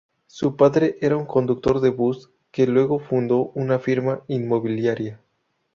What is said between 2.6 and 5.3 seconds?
luego fundó una firma inmobiliaria.